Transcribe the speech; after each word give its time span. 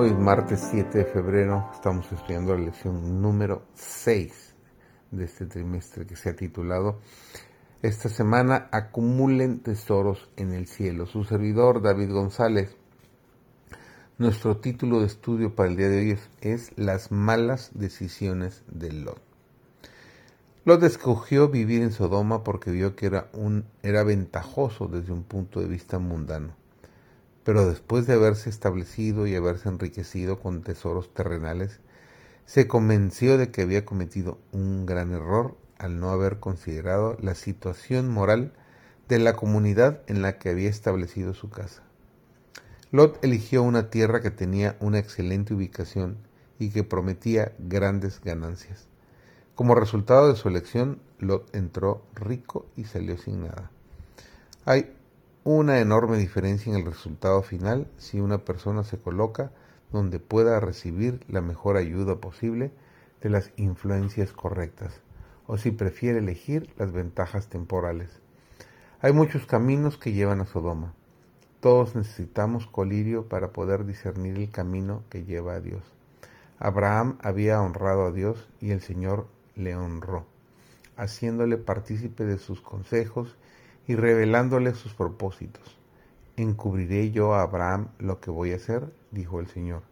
Hoy 0.00 0.10
es 0.10 0.16
martes 0.16 0.68
7 0.70 0.96
de 0.96 1.04
febrero, 1.06 1.70
estamos 1.74 2.06
estudiando 2.12 2.54
la 2.54 2.66
lección 2.66 3.20
número 3.20 3.64
6 3.74 4.54
de 5.10 5.24
este 5.24 5.46
trimestre 5.46 6.06
que 6.06 6.14
se 6.14 6.28
ha 6.28 6.36
titulado 6.36 7.00
Esta 7.82 8.08
semana 8.08 8.68
acumulen 8.70 9.58
tesoros 9.58 10.30
en 10.36 10.52
el 10.52 10.68
cielo. 10.68 11.06
Su 11.06 11.24
servidor 11.24 11.82
David 11.82 12.12
González. 12.12 12.76
Nuestro 14.18 14.58
título 14.58 15.00
de 15.00 15.06
estudio 15.06 15.56
para 15.56 15.68
el 15.68 15.76
día 15.76 15.88
de 15.88 15.98
hoy 15.98 16.10
es, 16.12 16.30
es 16.42 16.78
Las 16.78 17.10
malas 17.10 17.72
decisiones 17.74 18.62
de 18.68 18.92
Lot. 18.92 19.20
Lot 20.64 20.84
escogió 20.84 21.48
vivir 21.48 21.82
en 21.82 21.90
Sodoma 21.90 22.44
porque 22.44 22.70
vio 22.70 22.94
que 22.94 23.06
era, 23.06 23.30
un, 23.32 23.64
era 23.82 24.04
ventajoso 24.04 24.86
desde 24.86 25.12
un 25.12 25.24
punto 25.24 25.58
de 25.58 25.66
vista 25.66 25.98
mundano 25.98 26.57
pero 27.48 27.66
después 27.66 28.06
de 28.06 28.12
haberse 28.12 28.50
establecido 28.50 29.26
y 29.26 29.34
haberse 29.34 29.70
enriquecido 29.70 30.38
con 30.38 30.60
tesoros 30.60 31.14
terrenales, 31.14 31.80
se 32.44 32.68
convenció 32.68 33.38
de 33.38 33.50
que 33.50 33.62
había 33.62 33.86
cometido 33.86 34.36
un 34.52 34.84
gran 34.84 35.12
error 35.12 35.56
al 35.78 35.98
no 35.98 36.10
haber 36.10 36.40
considerado 36.40 37.16
la 37.22 37.34
situación 37.34 38.10
moral 38.10 38.52
de 39.08 39.18
la 39.18 39.32
comunidad 39.32 40.02
en 40.08 40.20
la 40.20 40.36
que 40.36 40.50
había 40.50 40.68
establecido 40.68 41.32
su 41.32 41.48
casa. 41.48 41.82
Lot 42.90 43.18
eligió 43.24 43.62
una 43.62 43.88
tierra 43.88 44.20
que 44.20 44.30
tenía 44.30 44.76
una 44.80 44.98
excelente 44.98 45.54
ubicación 45.54 46.18
y 46.58 46.68
que 46.68 46.84
prometía 46.84 47.52
grandes 47.58 48.20
ganancias. 48.22 48.88
Como 49.54 49.74
resultado 49.74 50.28
de 50.28 50.36
su 50.36 50.48
elección, 50.48 51.00
Lot 51.18 51.48
entró 51.56 52.02
rico 52.14 52.66
y 52.76 52.84
salió 52.84 53.16
sin 53.16 53.44
nada. 53.44 53.70
Una 55.44 55.80
enorme 55.80 56.18
diferencia 56.18 56.72
en 56.72 56.78
el 56.78 56.84
resultado 56.84 57.42
final 57.42 57.88
si 57.96 58.20
una 58.20 58.38
persona 58.38 58.84
se 58.84 58.98
coloca 58.98 59.50
donde 59.92 60.18
pueda 60.18 60.60
recibir 60.60 61.24
la 61.28 61.40
mejor 61.40 61.76
ayuda 61.76 62.16
posible 62.16 62.72
de 63.22 63.30
las 63.30 63.50
influencias 63.56 64.32
correctas 64.32 65.00
o 65.46 65.56
si 65.56 65.70
prefiere 65.70 66.18
elegir 66.18 66.70
las 66.76 66.92
ventajas 66.92 67.48
temporales. 67.48 68.10
Hay 69.00 69.12
muchos 69.12 69.46
caminos 69.46 69.96
que 69.96 70.12
llevan 70.12 70.40
a 70.40 70.46
Sodoma. 70.46 70.92
Todos 71.60 71.96
necesitamos 71.96 72.66
colirio 72.66 73.28
para 73.28 73.52
poder 73.52 73.86
discernir 73.86 74.36
el 74.36 74.50
camino 74.50 75.02
que 75.08 75.24
lleva 75.24 75.54
a 75.54 75.60
Dios. 75.60 75.82
Abraham 76.58 77.18
había 77.22 77.60
honrado 77.60 78.06
a 78.06 78.12
Dios 78.12 78.48
y 78.60 78.72
el 78.72 78.80
Señor 78.80 79.26
le 79.54 79.76
honró, 79.76 80.26
haciéndole 80.96 81.56
partícipe 81.56 82.24
de 82.24 82.38
sus 82.38 82.60
consejos 82.60 83.36
y 83.88 83.96
revelándole 83.96 84.74
sus 84.74 84.94
propósitos. 84.94 85.76
Encubriré 86.36 87.10
yo 87.10 87.34
a 87.34 87.42
Abraham 87.42 87.88
lo 87.98 88.20
que 88.20 88.30
voy 88.30 88.52
a 88.52 88.56
hacer, 88.56 88.92
dijo 89.10 89.40
el 89.40 89.48
Señor. 89.48 89.82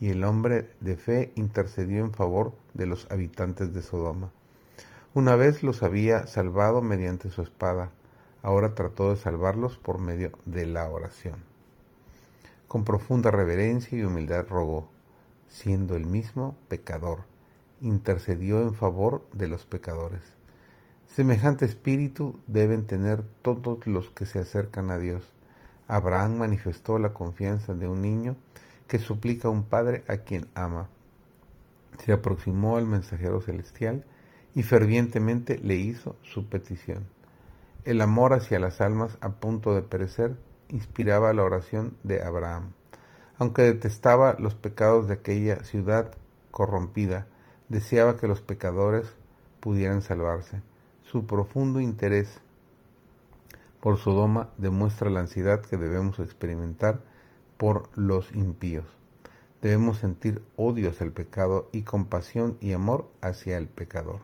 Y 0.00 0.08
el 0.08 0.24
hombre 0.24 0.70
de 0.80 0.96
fe 0.96 1.32
intercedió 1.34 2.04
en 2.04 2.14
favor 2.14 2.54
de 2.72 2.86
los 2.86 3.10
habitantes 3.10 3.74
de 3.74 3.82
Sodoma. 3.82 4.30
Una 5.12 5.36
vez 5.36 5.62
los 5.62 5.82
había 5.82 6.26
salvado 6.26 6.80
mediante 6.80 7.30
su 7.30 7.42
espada, 7.42 7.90
ahora 8.42 8.74
trató 8.74 9.10
de 9.10 9.16
salvarlos 9.16 9.76
por 9.76 9.98
medio 9.98 10.32
de 10.46 10.64
la 10.64 10.88
oración. 10.88 11.44
Con 12.68 12.84
profunda 12.84 13.30
reverencia 13.30 13.98
y 13.98 14.04
humildad 14.04 14.46
rogó, 14.48 14.88
siendo 15.48 15.96
el 15.96 16.06
mismo 16.06 16.56
pecador, 16.68 17.24
intercedió 17.80 18.62
en 18.62 18.72
favor 18.72 19.26
de 19.32 19.48
los 19.48 19.66
pecadores. 19.66 20.22
Semejante 21.14 21.66
espíritu 21.66 22.40
deben 22.46 22.86
tener 22.86 23.22
todos 23.42 23.86
los 23.86 24.08
que 24.08 24.24
se 24.24 24.38
acercan 24.38 24.90
a 24.90 24.96
Dios. 24.96 25.22
Abraham 25.86 26.38
manifestó 26.38 26.98
la 26.98 27.12
confianza 27.12 27.74
de 27.74 27.86
un 27.86 28.00
niño 28.00 28.34
que 28.88 28.98
suplica 28.98 29.48
a 29.48 29.50
un 29.50 29.64
padre 29.64 30.04
a 30.08 30.16
quien 30.16 30.46
ama. 30.54 30.88
Se 32.02 32.14
aproximó 32.14 32.78
al 32.78 32.86
mensajero 32.86 33.42
celestial 33.42 34.06
y 34.54 34.62
fervientemente 34.62 35.58
le 35.58 35.74
hizo 35.74 36.16
su 36.22 36.48
petición. 36.48 37.04
El 37.84 38.00
amor 38.00 38.32
hacia 38.32 38.58
las 38.58 38.80
almas 38.80 39.18
a 39.20 39.32
punto 39.32 39.74
de 39.74 39.82
perecer 39.82 40.38
inspiraba 40.70 41.34
la 41.34 41.42
oración 41.42 41.94
de 42.04 42.22
Abraham. 42.22 42.72
Aunque 43.36 43.60
detestaba 43.64 44.36
los 44.38 44.54
pecados 44.54 45.08
de 45.08 45.14
aquella 45.14 45.62
ciudad 45.64 46.14
corrompida, 46.50 47.26
deseaba 47.68 48.16
que 48.16 48.28
los 48.28 48.40
pecadores 48.40 49.12
pudieran 49.60 50.00
salvarse. 50.00 50.62
Su 51.12 51.26
profundo 51.26 51.78
interés 51.78 52.40
por 53.80 53.98
Sodoma 53.98 54.48
demuestra 54.56 55.10
la 55.10 55.20
ansiedad 55.20 55.60
que 55.60 55.76
debemos 55.76 56.18
experimentar 56.20 57.02
por 57.58 57.90
los 57.98 58.32
impíos. 58.34 58.86
Debemos 59.60 59.98
sentir 59.98 60.42
odio 60.56 60.88
hacia 60.88 61.04
el 61.04 61.12
pecado 61.12 61.68
y 61.70 61.82
compasión 61.82 62.56
y 62.62 62.72
amor 62.72 63.10
hacia 63.20 63.58
el 63.58 63.68
pecador. 63.68 64.20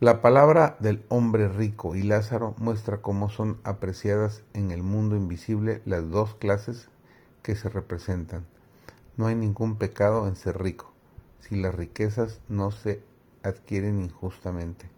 La 0.00 0.22
palabra 0.22 0.78
del 0.80 1.04
hombre 1.10 1.46
rico 1.48 1.94
y 1.94 2.04
Lázaro 2.04 2.54
muestra 2.56 3.02
cómo 3.02 3.28
son 3.28 3.58
apreciadas 3.64 4.44
en 4.54 4.70
el 4.70 4.82
mundo 4.82 5.14
invisible 5.14 5.82
las 5.84 6.08
dos 6.08 6.36
clases 6.36 6.88
que 7.42 7.54
se 7.54 7.68
representan. 7.68 8.46
No 9.18 9.26
hay 9.26 9.34
ningún 9.34 9.76
pecado 9.76 10.26
en 10.26 10.36
ser 10.36 10.62
rico, 10.62 10.90
si 11.40 11.60
las 11.60 11.74
riquezas 11.74 12.40
no 12.48 12.70
se 12.70 13.02
adquieren 13.42 14.00
injustamente. 14.00 14.88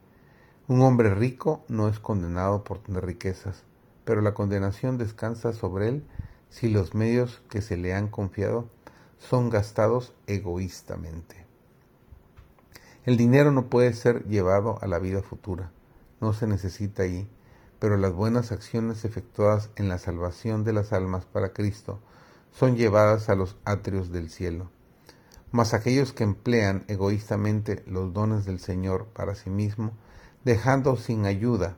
Un 0.69 0.83
hombre 0.83 1.15
rico 1.15 1.65
no 1.69 1.89
es 1.89 2.01
condenado 2.01 2.65
por 2.65 2.81
tener 2.81 3.07
riquezas, 3.07 3.63
pero 4.05 4.21
la 4.21 4.35
condenación 4.35 4.99
descansa 4.99 5.53
sobre 5.53 5.89
él 5.89 6.05
si 6.51 6.69
los 6.69 6.93
medios 6.93 7.41
que 7.49 7.63
se 7.63 7.77
le 7.77 7.95
han 7.95 8.09
confiado 8.09 8.69
son 9.19 9.49
gastados 9.49 10.13
egoístamente. 10.27 11.47
El 13.05 13.17
dinero 13.17 13.53
no 13.53 13.67
puede 13.69 13.93
ser 13.93 14.25
llevado 14.25 14.81
a 14.83 14.89
la 14.89 14.99
vida 14.99 15.23
futura, 15.23 15.71
no 16.21 16.33
se 16.33 16.49
necesita 16.49 17.05
allí, 17.05 17.29
pero 17.79 17.97
las 17.97 18.13
buenas 18.13 18.51
acciones 18.51 19.05
efectuadas 19.05 19.71
en 19.77 19.89
la 19.89 19.99
salvación 19.99 20.65
de 20.65 20.73
las 20.73 20.93
almas 20.93 21.27
para 21.27 21.53
Cristo 21.53 22.01
son 22.51 22.75
llevadas 22.75 23.29
a 23.29 23.37
los 23.37 23.57
atrios 23.65 24.11
del 24.11 24.31
cielo. 24.31 24.69
Mas 25.53 25.75
aquellos 25.75 26.13
que 26.13 26.25
emplean 26.25 26.85
egoístamente 26.89 27.85
los 27.87 28.13
dones 28.13 28.45
del 28.45 28.59
Señor 28.59 29.07
para 29.15 29.37
sí 29.37 29.49
mismo 29.49 29.93
dejando 30.47 30.95
sin 30.95 31.27
ayuda 31.27 31.77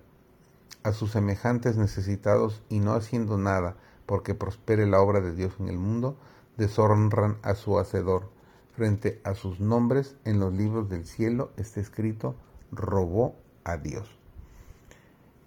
a 0.82 0.92
sus 0.92 1.12
semejantes 1.12 1.78
necesitados 1.78 2.62
y 2.68 2.80
no 2.80 2.92
haciendo 2.92 3.38
nada 3.38 3.78
porque 4.04 4.34
prospere 4.34 4.84
la 4.84 5.00
obra 5.00 5.22
de 5.22 5.34
Dios 5.34 5.54
en 5.58 5.70
el 5.70 5.78
mundo, 5.78 6.18
deshonran 6.58 7.38
a 7.40 7.54
su 7.54 7.78
Hacedor. 7.78 8.28
Frente 8.76 9.22
a 9.24 9.34
sus 9.34 9.58
nombres 9.58 10.16
en 10.26 10.38
los 10.38 10.52
libros 10.52 10.90
del 10.90 11.06
cielo 11.06 11.50
está 11.56 11.80
escrito, 11.80 12.36
robó 12.70 13.36
a 13.64 13.78
Dios. 13.78 14.18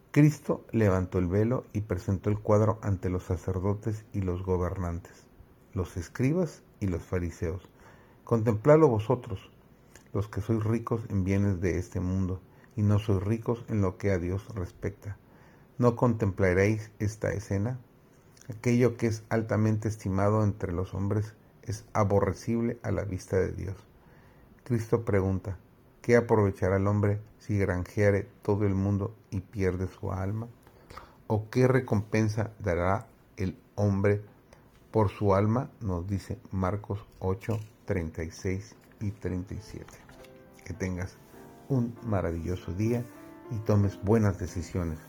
Cristo 0.10 0.66
levantó 0.72 1.20
el 1.20 1.28
velo 1.28 1.66
y 1.74 1.82
presentó 1.82 2.32
el 2.32 2.40
cuadro 2.40 2.80
ante 2.82 3.12
los 3.12 3.22
sacerdotes 3.22 4.04
y 4.14 4.22
los 4.22 4.44
gobernantes, 4.44 5.28
los 5.76 5.96
escribas 5.96 6.64
y 6.80 6.88
los 6.88 7.04
fariseos. 7.04 7.62
Contempladlo 8.24 8.88
vosotros, 8.88 9.52
los 10.12 10.28
que 10.28 10.42
sois 10.42 10.64
ricos 10.64 11.04
en 11.10 11.24
bienes 11.24 11.62
de 11.62 11.78
este 11.78 12.00
mundo 12.00 12.42
y 12.76 12.84
no 12.84 13.00
sois 13.00 13.22
ricos 13.22 13.66
en 13.68 13.82
lo 13.82 13.98
que 13.98 14.12
a 14.12 14.18
Dios 14.18 14.48
respecta. 14.56 15.18
¿No 15.78 15.96
contemplaréis 15.96 16.92
esta 17.00 17.32
escena? 17.32 17.80
Aquello 18.50 18.98
que 18.98 19.08
es 19.08 19.24
altamente 19.30 19.88
estimado 19.88 20.44
entre 20.44 20.74
los 20.74 20.94
hombres 20.94 21.34
es 21.64 21.86
aborrecible 21.94 22.80
a 22.84 22.92
la 22.92 23.04
vista 23.04 23.38
de 23.38 23.52
Dios. 23.52 23.76
Cristo 24.64 25.06
pregunta, 25.06 25.58
¿qué 26.02 26.16
aprovechará 26.16 26.78
el 26.78 26.88
hombre 26.88 27.20
si 27.40 27.58
granjeare 27.58 28.28
todo 28.42 28.66
el 28.66 28.76
mundo 28.76 29.16
y 29.30 29.42
pierde 29.42 29.88
su 29.88 30.12
alma? 30.12 30.48
¿O 31.28 31.50
qué 31.50 31.68
recompensa 31.68 32.52
dará 32.60 33.08
el 33.38 33.58
hombre 33.76 34.22
por 34.92 35.10
su 35.10 35.34
alma? 35.34 35.70
Nos 35.80 36.08
dice 36.08 36.38
Marcos 36.52 37.06
8, 37.20 37.60
36 37.86 38.76
y 39.00 39.12
37. 39.12 39.86
Que 40.66 40.74
tengas 40.74 41.18
un 41.72 41.96
maravilloso 42.06 42.74
día 42.74 43.06
y 43.50 43.58
tomes 43.60 44.00
buenas 44.04 44.38
decisiones, 44.38 45.00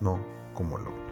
no 0.00 0.18
como 0.54 0.78
lo 0.78 1.07